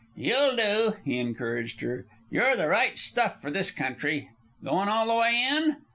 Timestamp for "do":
0.55-0.95